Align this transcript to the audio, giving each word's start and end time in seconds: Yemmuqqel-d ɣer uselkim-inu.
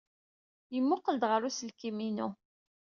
Yemmuqqel-d 0.73 1.23
ɣer 1.31 1.41
uselkim-inu. 1.47 2.29